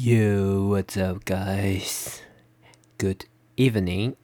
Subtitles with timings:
[0.00, 2.20] Yo, what's up, guys?
[2.98, 3.24] Good
[3.56, 4.14] evening.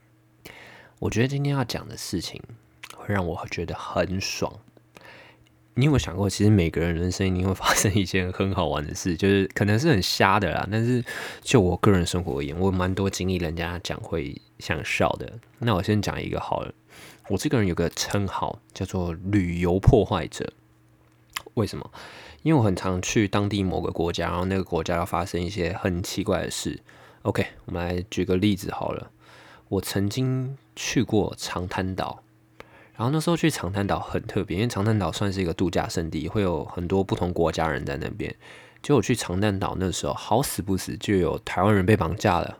[1.01, 2.41] 我觉得今天要讲的事情
[2.97, 4.61] 会让我觉得很爽。
[5.75, 10.69] 你有没有想过，其实每个人人生一定会发生一件很好玩的事，就是可能是很瞎的啦。
[10.71, 11.05] 但是
[11.43, 15.41] 就我个人生活而言，我蛮多经历，人家讲会想笑的。
[15.59, 16.73] 那我先讲一个好了。
[17.29, 20.53] 我这个人有个称号叫做旅游破坏者。
[21.55, 21.91] 为什么？
[22.45, 26.79] 因为我很常去当地某个国家，然后那个国家要发生一些很奇怪的事。
[27.23, 29.11] OK，我们来举个例子好了。
[29.71, 32.23] 我曾经去过长滩岛，
[32.95, 38.33] 然后那时候去长滩岛很特别，因为长滩岛算是一个度假胜地，会有很多不同国家人在那边。
[38.83, 42.59] 结果去长滩岛那时候，好死不死就有台湾人被绑架了。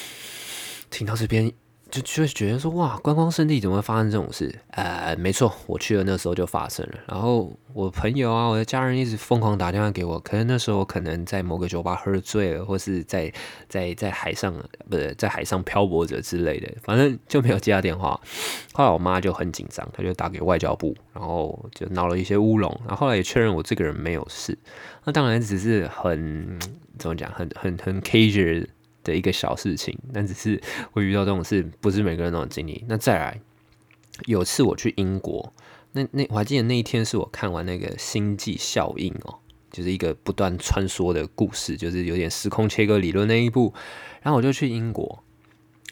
[0.90, 1.50] 听到这边。
[1.90, 4.54] 就就觉得说哇，观光圣地怎么会发生这种事？
[4.70, 6.94] 呃，没错，我去了那时候就发生了。
[7.08, 13.32] 然后我朋友啊，我的家人一直疯狂打电话给我，可能那时候可能在某个酒吧喝醉了，或是在
[13.68, 14.54] 在在海上
[14.88, 18.20] 不是在海上漂泊着之类的，反正就没有接到电话。
[18.72, 22.70] 后来我妈就很紧张，她就打给外交部，然后就闹了一些乌龙。
[22.86, 24.56] 然后后来也确认我这个人没有事，
[25.04, 26.58] 那当然只是很
[26.98, 28.66] 怎么讲，很很很 casual。
[29.02, 30.60] 的一个小事情，但只是
[30.92, 32.84] 会遇到这种事，不是每个人都有经历。
[32.88, 33.40] 那再来，
[34.26, 35.52] 有次我去英国，
[35.92, 39.38] 那那我还记得那一天是我看完那个《星际效应》哦，
[39.70, 43.72] 就是一个不断穿梭的故事，就是有点时空切割理论那一部。
[44.22, 45.24] 然后我就去英国，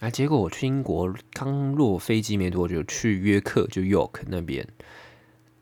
[0.00, 4.68] 啊，结果我去英国刚落飞机没多久，去约克就 York 那边，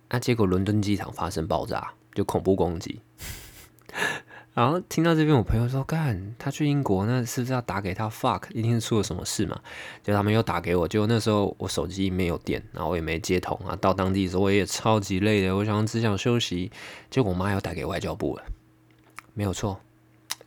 [0.08, 3.00] 啊结果伦敦机场发生爆炸，就恐怖攻击。
[4.56, 9.60] 然后听到这边，我朋友说：“干，他去英国，那是不是要打给他？fuck，一定是出了什么事嘛？”
[10.02, 13.76] 就他们又打给我，结果那时候我手机没有电，然后我也没接通啊。
[13.76, 16.72] 到当地的时候，我也超级累的，我想只想休息。
[17.10, 18.44] 结果我妈要打给外交部了，
[19.34, 19.78] 没有错，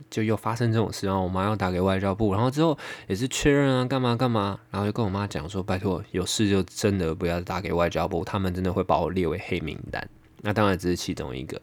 [0.09, 1.05] 就又发生这种事。
[1.05, 10.09] 然后我妈要打给外交部，然后之后也是确认啊，干嘛干嘛，然后就跟我妈讲说：“拜托，有事就真的不要打给外交部，他们真的会把我列为黑名单。”
[10.41, 11.61] 那当然只是其中一个。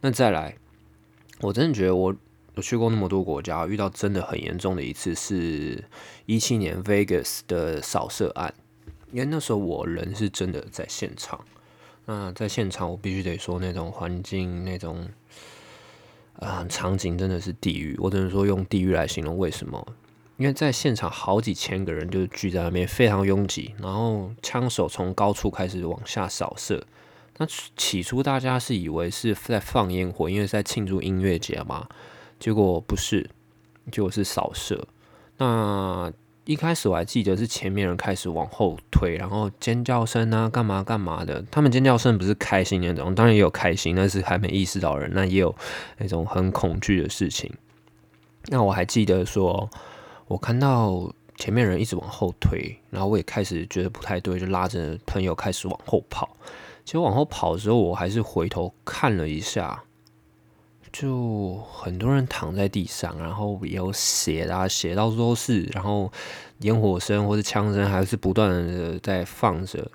[0.00, 0.56] 那再来。
[1.40, 2.14] 我真的觉得，我
[2.54, 5.84] 我去过那么多国家，遇到真的很严重的一次，是
[6.24, 8.52] 一七年 Vegas 的扫射案。
[9.12, 11.44] 因为那时候我人是真的在现场，
[12.06, 15.08] 那在现场我必须得说，那种环境、那种
[16.40, 17.96] 啊场景真的是地狱。
[17.98, 19.38] 我只能说用地狱来形容。
[19.38, 19.86] 为什么？
[20.38, 26.84] 因为在现场好几千个人就聚在那边，非常拥挤，然后枪手从高处开始往下扫射。
[27.38, 31.86] 那起初大家是以为是在放烟火，因为在庆祝音乐节嘛。
[32.38, 33.30] 结果不是，
[33.90, 34.86] 结果是扫射。
[35.38, 36.12] 那
[36.44, 41.42] 一开始我还记得是前面人开始往后推，然后尖叫声啊，干嘛干嘛的。
[41.50, 45.10] 他们尖叫声不是开心那种，当然也有开心，但是还没意识到人。
[45.12, 45.54] 那也有
[45.98, 47.52] 那种很恐惧的事情。
[48.46, 49.68] 那我还记得说，
[50.28, 56.36] 我看到前面人一直往后推，然后我也开始觉得不太对，就拉着朋友开始往后跑。
[56.86, 59.82] 其实往后跑的时候，我还是回头看了一下，
[60.92, 66.12] 就很多人躺在地上，然后有血啊，血到处都是，然后
[66.60, 69.90] 烟火声或者枪声还是不断的在放着。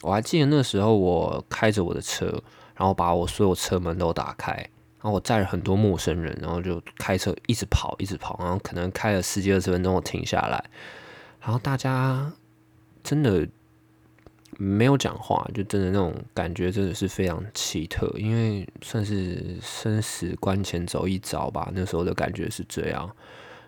[0.00, 2.26] 我还记得那时候，我开着我的车，
[2.74, 10.64] 然后把我所有车门都打开，然后我载了很多陌生人，然后就开车一直跑，一直跑，然后可能开了十几二十分钟，我停下来，
[11.40, 12.32] 然后大家
[13.04, 13.46] 真的。
[14.64, 21.68] 没有讲话，就真的那种感觉，真的是非常奇特，因为算是生死关前走一遭吧。
[21.74, 23.10] 那时候的感觉是这样。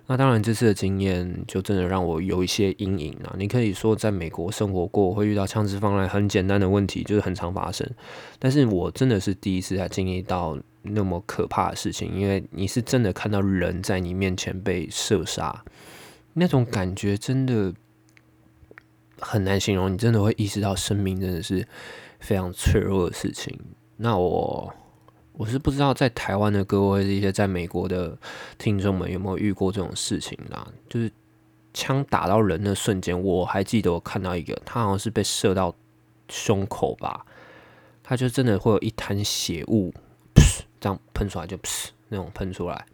[0.06, 3.34] 那当然，这次的经验就真的让我有一些阴影啊。
[3.37, 7.91] 你可以说，在美国生活过，会遇到枪支放来很简单的问题，就是很常发生。
[8.38, 15.65] 但是我真的是第一次才经历到那么可怕的事情，因为你是真的看到人在你面前被射杀，
[16.34, 17.75] 那种感觉真的。
[19.21, 21.67] 很难形容，你真的会意识到生命真的是
[22.21, 23.59] 非常脆弱的事情。
[23.97, 24.75] 那我
[25.33, 28.19] 我是不知道在台湾的各位一些在美国的
[28.59, 30.66] 听众们有没有遇过这种事情啦？
[30.89, 31.11] 就是
[31.72, 35.75] 枪打到人的瞬间，我还记得我看到一个，他好像是被射到
[36.28, 37.25] 胸口吧，
[38.03, 39.95] 他就真的会有一滩血雾，
[40.81, 42.84] 这样喷出来就噗那种喷出来，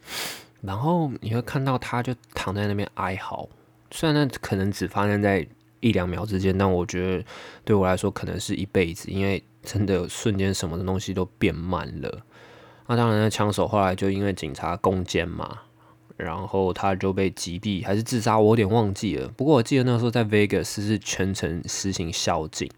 [0.61, 3.49] 然后你会看到他就躺在那边哀嚎，
[3.90, 5.46] 虽然那可能只发生在。
[5.80, 7.24] 一两秒之间，但我觉得
[7.64, 12.22] 对我来说可能是一辈子，因为真的瞬间什么的东西都变慢了。
[12.86, 15.58] 那当然，那枪手后来就因为警察攻坚嘛，
[16.16, 19.28] 然后他就被击毙还是自杀，我有点忘记了。
[19.36, 22.68] 不过我记得那时候在 Vegas 是全程实行宵禁。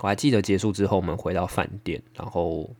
[0.00, 2.70] 我还记得结束之后，我们回到饭店，然后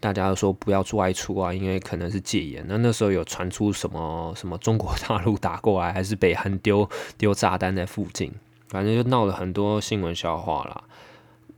[0.00, 2.64] 大家都说不要外出啊，因为可能是戒严。
[2.68, 8.32] 那那时候有传出什么什么中国大陆打过来，还是北韩丢丢炸弹在附近，
[8.68, 10.84] 反正就闹了很多新闻笑话啦。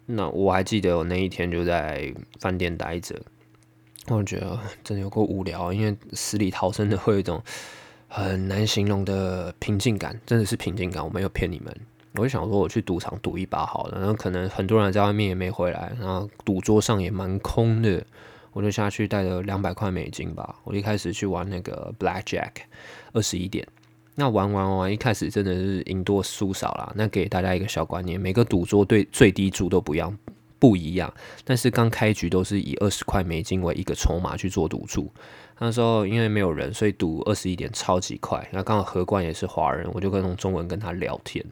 [0.06, 3.14] 那我还记得我那一天就在饭店待着，
[4.08, 7.40] 我觉得真的有够无聊，因为死里逃生的会有一种
[8.08, 11.72] 很难形容的平静感，真的是平静感，我没有骗你们。
[12.14, 18.04] 我就想说，我去赌场赌一把好了，然后可能很多人在外面也没回来，然后赌桌上也蛮空的，
[18.52, 20.56] 我就下去带了两百块美金吧。
[20.64, 22.50] 我一开始去玩那个 Black Jack，
[23.12, 23.64] 二十一点。
[24.20, 26.92] 那玩玩玩，一开始真的是赢多输少啦。
[26.94, 30.14] 那给大家一个小观念，每个赌桌对最低注都不一样，
[30.58, 31.10] 不一样。
[31.42, 35.10] 但是刚开局都是以二十块美金为一个筹码去做赌注。
[35.58, 38.46] 那时候因为没有人，所以赌二十一点超级快。
[38.52, 41.42] 那刚好何冠也是华人，我就跟用中文跟他聊天。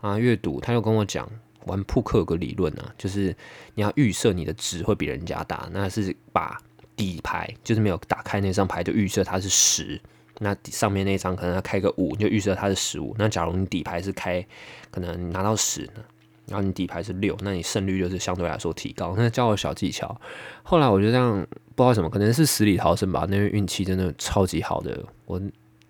[0.00, 1.28] 啊，阅读他又跟我讲，
[1.66, 3.34] 玩扑克有个理论啊，就是
[3.74, 6.56] 你要预设你的值会比人家大，那是把
[6.94, 10.00] 底牌就是没有打开那张牌就预设它是十，
[10.38, 13.14] 那上面那张可能要开个五，就预设它是十五。
[13.18, 14.44] 那假如你底牌是开，
[14.90, 16.02] 可能拿到十呢，
[16.46, 19.14] 然后你底牌是六，那你胜率就是相对来说提高。
[19.16, 20.20] 那教我小技巧，
[20.62, 25.40] 后来我就这样不知道什么，可能是死里逃生吧，那运气真的超级好的，我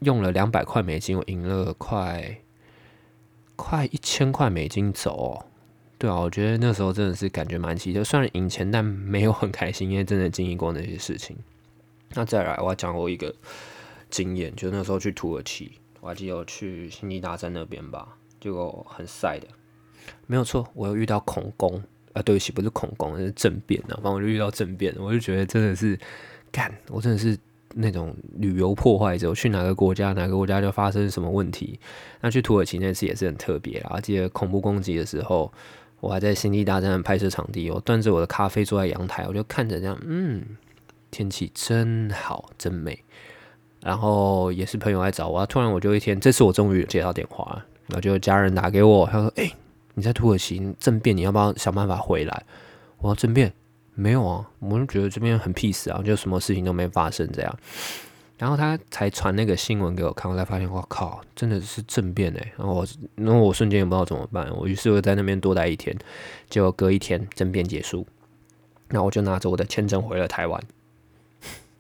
[0.00, 2.38] 用了两百块美金，我赢了快。
[3.56, 5.46] 快一千块美金走，哦。
[5.96, 11.36] 对啊，我觉得那时候真的是感觉蛮奇特，虽然赢钱，但没有很开心，因为真的经历过那些事情。
[12.14, 13.32] 那再来，我要讲我一个
[14.22, 19.48] 经验，就那时候去土耳其，我还记得去星际大战那边吧，结果很晒的，
[20.26, 21.82] 没有错，我有遇到恐攻
[22.12, 25.98] 啊，对不起，不是恐攻，是政变啊，反正我就遇到政变，我就觉得真的是
[26.52, 27.36] 干，我真的是。
[27.76, 31.76] 那种旅游破坏者，我去哪个国家，哪个国家就发生什么问题。
[32.20, 34.00] 那去土耳其那次也是很特别啦！
[34.00, 35.52] 记得恐怖攻击的时候，
[35.98, 40.44] 我还在《星际大战》拍摄场地，我端着我的咖啡坐在阳台，我就看着这样，嗯，
[41.10, 43.02] 天气真好，真美。
[43.84, 49.52] 然后也是朋友来找我，突然我就一天，这次我终于接到电话，然后就家人打给我，他说：“哎，
[49.92, 52.42] 你在土耳其政变，你要不要想办法回来？”
[52.98, 53.52] 我要政变。
[53.96, 57.58] 没有啊，我就觉得这边很 peace 啊，就什么事情都没发生这样。
[58.36, 62.52] 然后他才传那个新闻给我看，我才发现，我靠，真的是政变哎！
[62.56, 65.96] 然后我，然后我瞬间也不知道怎么办，我于是我在那边多待一天，
[66.50, 68.04] 结果隔一天政变结束，
[68.88, 70.60] 那我就拿着我的签证回了台湾。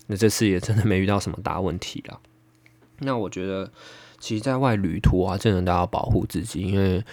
[0.06, 2.20] 那这次也真的没遇到什么大问题了。
[2.98, 3.70] 那我觉得，
[4.18, 7.04] 其实在外旅途啊，真的都要保护自己，因为。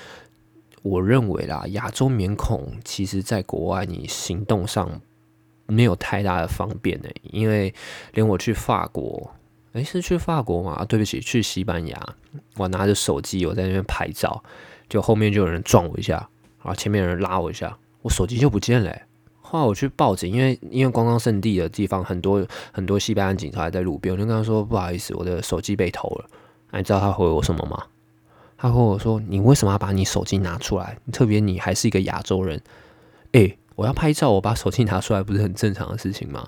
[0.83, 4.99] 我认为啦，亚洲面孔其实在国外你行动上
[5.67, 7.71] 没有太大的方便呢，因为
[8.13, 9.31] 连我去法国，
[9.73, 10.83] 诶，是去法国吗？
[10.85, 12.15] 对不起，去西班牙，
[12.57, 14.43] 我拿着手机我在那边拍照，
[14.89, 16.15] 就后面就有人撞我一下，
[16.63, 19.01] 然后前面有人拉我一下，我手机就不见了。
[19.51, 26.25] 后来我去报警，因为因为观光圣地的地方很多很多西班牙警察还在路边，我就跟他说不好意思，我的手机被偷了。
[26.71, 27.83] 你知道他回我什么吗？
[28.57, 30.97] 他和我说：“你为什么要把你手机拿出来？
[31.11, 32.61] 特别你还是一个亚洲人，
[33.33, 36.47] 诶，我要拍照，我把手机拿出来不是很正常的事情吗？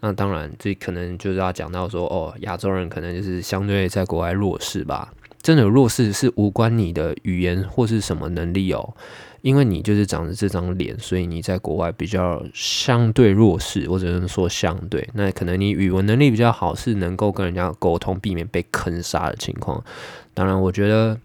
[0.00, 5.14] 那当然，这可能就是要讲到说，哦，亚洲人可能就是相对在国外弱势吧。
[5.40, 8.94] 真的弱势是无关你的语言或是什么能力哦，
[9.42, 15.06] 因为你就是长着这张脸，所以你在国外比较相对弱势，或者能说相对。
[15.12, 19.84] 那可能你语文能力比较好，是能够跟人家沟通，避免被坑杀的情况。
[20.32, 21.18] 当然，我觉得。”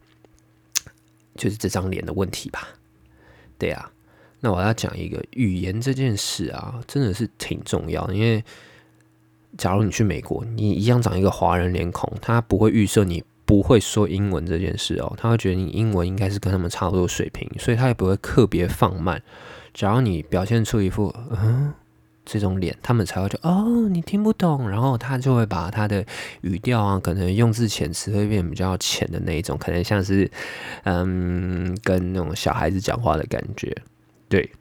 [1.37, 2.67] 就是这张脸的问题吧，
[3.59, 3.91] 对啊。
[4.39, 8.11] 那我要讲一个语言这件事啊，真的是挺重要。
[8.11, 8.43] 因为
[9.55, 19.19] 假如你去美国，你一样长一个华人脸孔，他不会预设你不会说英文这件事哦，他会觉得你英文应该是跟他们差不多水平，所以他也不会特别放慢。
[19.73, 21.73] 只要你表现出一副嗯。
[22.29, 26.05] 这种脸，他们才会觉哦，你听不懂，然后他就会把他的
[26.41, 30.29] 语调啊，可能用字遣词会变比较浅的那一种，可能像是
[30.83, 33.73] 嗯，跟那种小孩子讲话的感觉。
[34.27, 34.51] 对，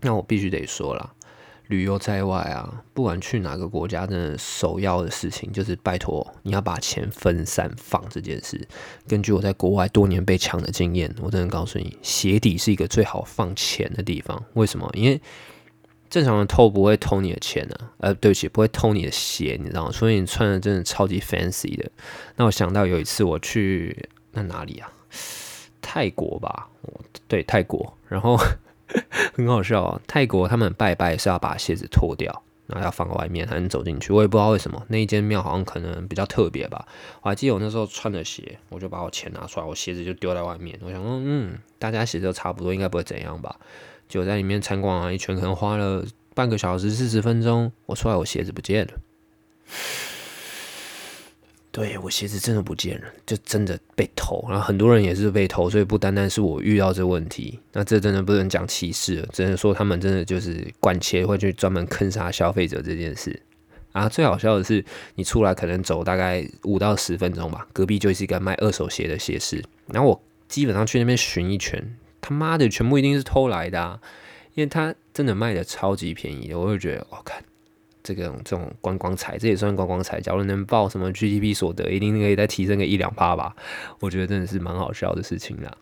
[0.00, 1.12] 那我必须得说了，
[1.70, 8.66] 旅游在外啊，不管去哪个国家，真的首要的事情就是拜托你要把钱分散放这件事。
[9.08, 14.44] 根据我在国外多年被抢的经验，我真的告诉你，鞋底是一个最好放钱的地方。
[14.54, 14.90] 为什么？
[14.94, 15.20] 因为
[16.10, 19.92] 正常的偷不会偷你的钱呢，呃，对不起，不会偷你的鞋，你知道吗？
[19.92, 21.88] 所以你穿的真的超级 fancy 的。
[22.34, 24.92] 那我想到有一次我去那哪里啊？
[25.80, 26.68] 泰国吧，
[27.28, 27.96] 对，泰国。
[28.08, 28.36] 然后
[29.32, 34.12] 很好笑啊，泰国他们拜拜是要把鞋子脱掉，然后要放在外面才能走进去。
[34.12, 36.86] 我也不知道为什么，那一间庙好像可能比较特别吧。
[37.22, 40.78] 我还记得我那时候穿的鞋，我就把我钱拿出来，我鞋子就丢在外面。
[40.82, 43.56] 我想说，嗯，大家鞋子都差不多，应该不会怎样吧。
[44.08, 48.92] 就在里面参观完一圈，可能花了半个小时四十分钟，我出来我鞋子不见了。
[51.72, 54.44] 对我鞋子真的不见了，就真的被偷。
[54.48, 63.40] 然后很多人也是被偷，所以不单单是我遇到这问题，那这真的不能讲歧视，只能说他们真的就是惯切会去专门坑杀消费者这件事。
[63.92, 64.84] 啊，最好笑的是，
[65.14, 74.00] 你出来可能走大概五到十分钟吧，隔壁就是一个卖二手鞋的鞋市，然后我基本上去那边巡一圈，他妈的全部一定是偷来的，啊，
[74.54, 77.42] 因为他真的卖的超级便宜，我就觉得，我看。
[78.12, 80.20] 这个这种观光财，这也算观光财。
[80.20, 83.54] 假如能报什么 GDP 所得，一定可以再提升个一两趴吧。
[84.00, 85.76] 我觉得真的是蛮好笑的事情啦。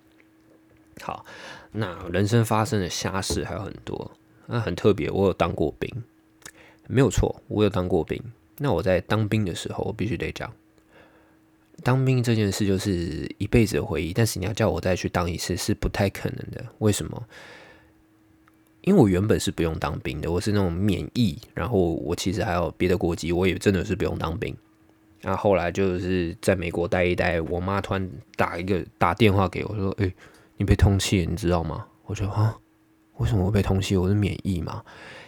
[1.01, 1.25] 好，
[1.73, 4.11] 那人生发生的瞎事还有很多，
[4.47, 5.11] 那很特别。
[5.11, 5.91] 我有当过兵，
[6.87, 8.23] 没有错，我有当过兵。
[8.59, 10.53] 那我在当兵的时候，我必须得讲，
[11.83, 14.13] 当兵这件事就是一辈子的回忆。
[14.13, 16.63] 但是你要叫我再去当一次，是不太可能的。
[16.81, 17.27] 为什么？
[18.83, 24.57] 因为我原本是不用当兵的，我是那种免疫，然后我其实还有别的国籍，我也真的是不用当兵。
[25.21, 30.15] 然后后来就是在美国待一待，我妈突然打一个打电话给我说：“哎，
[30.57, 32.57] 你被通缉，你知道吗？”我就啊，
[33.17, 34.01] 为什么我被通缉？
[34.01, 34.83] 我是免疫嘛？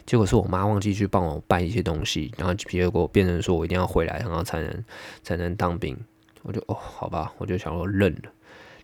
[0.07, 4.85] 结果是我妈忘记去帮我办一些东西，然后结果变成说我一定要回来，然后才能
[5.23, 5.97] 才能当兵。
[6.43, 8.31] 我就哦，好吧，我就想说认了。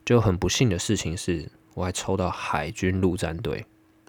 [0.05, 3.65] 就很不幸的事情是，我还抽到海军陆战队。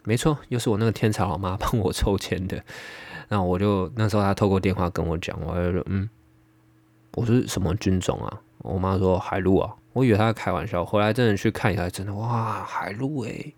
[0.07, 2.63] 没错，又是我那个天才老妈帮我抽签的。
[3.27, 6.09] 那我就那时候她透过电话跟我讲，我就说嗯，
[7.15, 8.39] 我是什么军种啊？
[8.59, 9.75] 我妈说海陆啊。
[9.91, 13.53] 我以为她在开玩笑，后来真的去看一下，真的哇，海陆诶，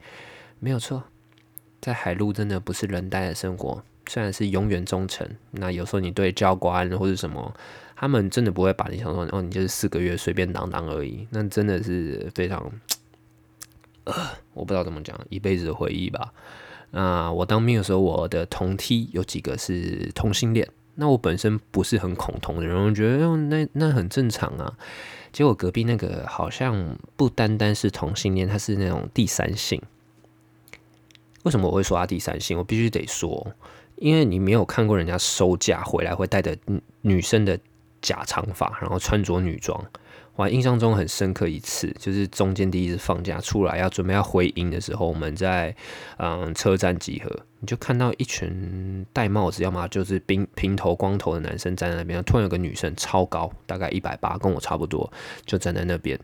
[0.58, 1.03] 没有错，
[1.79, 5.29] 在海陆真的不是人待的生活，虽然是永远忠诚。
[5.51, 7.53] 那有时候你对教官或者什么，
[7.96, 11.27] 他们真的不会把你想说哦，你就是四个月随便当当而已。
[11.29, 12.72] 那真的是非常。
[14.54, 16.34] 我不知道怎么讲，一辈子的回忆吧。
[16.92, 20.68] 那我当兵的时候，我的同梯有几个是同性恋。
[20.96, 24.78] 那我本身不是很恐同的人，我觉得那那很正常啊。
[25.32, 29.82] 结果隔壁那个好像不单单是同性恋，他是那种第三性。
[31.44, 32.58] 为什么我会说他第三性？
[32.58, 33.48] 我必须得说，
[33.96, 36.58] 因为你没有看过人家收假回来会带着
[37.01, 37.58] 女生的
[38.01, 39.82] 假长发，然后穿着女装。
[40.39, 45.75] 我印象中很深刻一次，就是中间第一次放假出来要准备要回营的时候，我们在
[46.15, 47.29] 嗯车站集合，
[47.60, 55.12] 你就看到一群戴帽子，要么就是平平头光头的男生站在那边，突然有个女生超高，大概一百八，跟我差不多，
[55.46, 56.17] 就站在那边，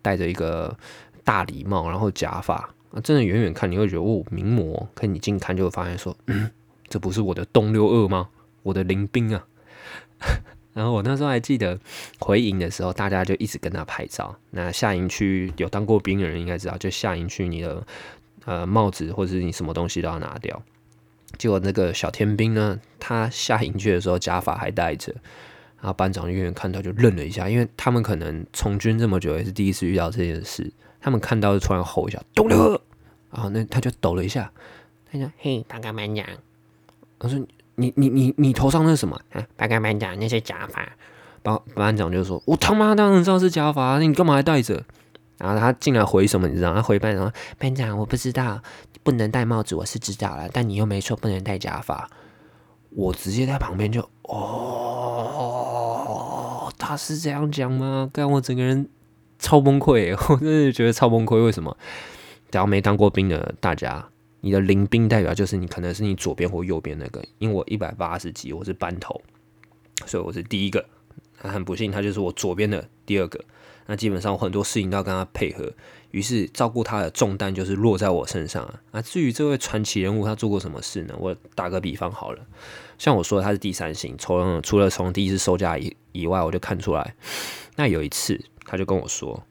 [0.00, 0.78] 戴着一个
[1.24, 2.54] 大礼帽，然后假发，
[2.92, 6.48] 啊，真的远远看你会觉得哦名模，可你近看就会发现说，嗯，
[6.88, 8.28] 这不是我的东六二吗？
[8.62, 9.44] 我的林兵啊。
[10.72, 11.76] 然后我那时候还记得
[12.20, 14.36] 回营的时候，大家就一直跟他拍照。
[14.50, 17.84] 那下营区有当过兵的人应该知道，就下营区你的
[18.44, 20.62] 呃帽子或者是你什么东西都要拿掉。
[21.36, 25.12] 结果那个小天兵呢，他下营区的时候假发还戴着，
[25.80, 32.80] 然后班长远远看到就愣了一下，因为他们可能从军这么久也是第一次遇到这件事，他们看到就突然吼一下“咚了”，
[33.34, 34.52] 然后那他就抖了一下，
[35.10, 36.24] 他说：“嘿，大哥班长。”
[37.18, 37.44] 我说。
[37.80, 39.18] 你你你你头上那是什么？
[39.32, 40.86] 啊，班干班长那些假发，
[41.42, 44.84] 班班长就说：“我他妈当然知道是假发，那你干嘛还戴着？”
[45.38, 46.46] 然后他进来回什么？
[46.46, 46.74] 你知道？
[46.74, 48.60] 他回班长：“班长，我不知道，
[49.02, 52.10] 不能戴帽子，我是知道了，但你又没说不能戴假发。”
[52.92, 54.38] 我直接在旁边就哦，
[56.76, 58.10] 他是这样讲吗？
[58.12, 58.88] 干我整个人
[59.38, 61.42] 超崩溃， 我真的觉得超崩溃。
[61.42, 61.76] 为什么？
[62.50, 64.08] 只要没当过兵的大家。
[64.40, 69.20] 你的临兵代表就是你可能是你左边或右边那个，因为我一百八十级，我是班头，
[70.06, 70.84] 所以我是第一个。
[71.42, 73.42] 很不幸，他就是我左边的第二个。
[73.86, 75.72] 那基本上我很多事情都要跟他配合，
[76.10, 78.80] 于是照顾他的重担就是落在我身上啊。
[78.92, 81.14] 那至于这位传奇人物他做过什么事呢？
[81.18, 82.46] 我打个比方好了，
[82.98, 87.14] 像我说他是第三型，从除了从第一次收假以以外，我就看出来。
[87.76, 89.42] 那有一次他就跟我说：“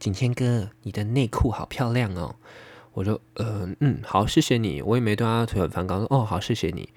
[0.00, 2.36] 景天哥，你的内裤好漂亮哦。”
[2.94, 6.88] 我就呃嗯好谢谢你，我也没对他腿很反感，说哦好谢谢你，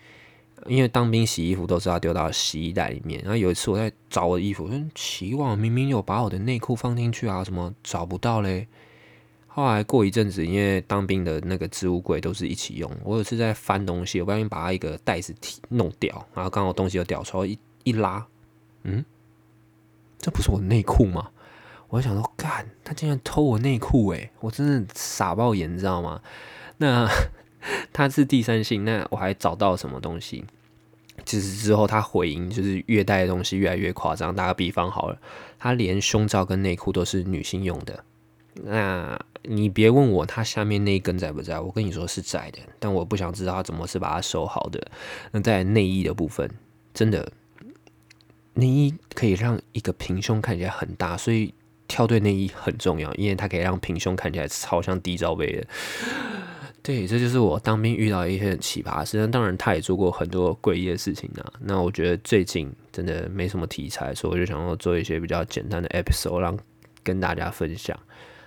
[0.67, 8.67] 因为当兵洗衣服都是要丢到洗衣袋里面，然后有一次我在找我的衣服，说奇怪明明有把我的内裤放进去啊，怎么找不到嘞？
[9.47, 15.33] 后来过一阵子，因为当兵的那个置物柜都是一起用，我有次在翻东西，我不小心把它一个袋子
[15.69, 18.27] 弄掉，然后刚好东西又掉出来，一一拉，
[18.83, 19.05] 嗯，
[20.19, 21.29] 这不是我内裤吗？
[21.95, 26.21] 我想说，干，他竟然偷我内裤诶，我真的傻爆眼，你知道吗？
[26.77, 27.07] 那
[27.93, 30.43] 他是第三性，那我还找到什么东西？
[31.23, 34.35] 其实之后他回应就是越带的东西越来越夸张。
[34.35, 35.17] 打个比方好了，
[35.57, 38.03] 他连胸罩跟内裤都是女性用的。
[38.63, 44.85] 那你别问我它下面那一根在不在，我跟你说是在的，但我不想知道他怎么是把它收好的。
[45.31, 46.49] 那在内衣的部分，
[46.93, 47.31] 真的
[48.53, 51.53] 内衣可以让一个平胸看起来很大，所以
[51.87, 55.67] 跳对内衣很重要，因为它可以让平胸看起来超像低罩杯的。
[56.81, 59.27] 对，这就是我当兵遇到一些很奇葩的事。
[59.29, 61.53] 当然，他也做过很多诡异的事情啊。
[61.59, 66.55] 那我觉得最近真的没什么题材，所以我就想要做一些比较简单的 episode，让
[67.01, 67.97] 跟大家分享。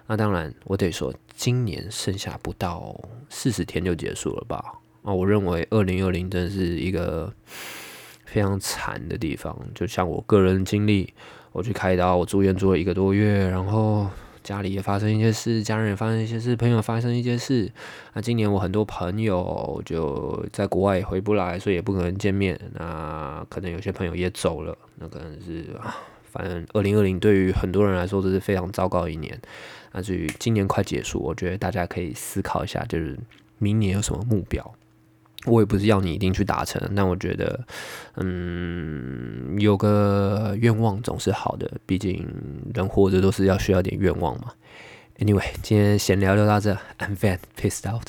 [0.06, 2.96] 那当然，我得说，今年剩下不到
[3.28, 4.62] 四十天就结束了吧？
[5.02, 7.32] 啊，我认为二零二零真的是一个
[8.24, 9.58] 非常惨的地方。
[9.74, 11.12] 就像我个人经历，
[11.58, 14.06] 我去开刀，我住院住了一个多月，然后。
[14.40, 17.70] 家里也发生一些事，家人也发生一些事，朋友发生一些事。
[18.14, 22.58] 那今年我很多朋友就在国外也回不来，所以也不可能见面。
[22.72, 25.94] 那可能有些朋友也走了，那可能是啊
[26.32, 29.38] 反正二零二零对于很多人来说都是非常糟糕一年。
[29.92, 33.18] 那至于今年快结束，我觉得大家可以思考一下，就是
[33.58, 34.74] 明年有什么目标。
[35.46, 37.64] 我也不是要你一定去达成，但我觉得，
[38.16, 42.26] 嗯，有个愿望总是好的，毕竟
[42.74, 44.52] 人活着都是要需要点愿望嘛。
[45.18, 48.08] Anyway，今天闲聊就到这，I'm fan pissed out。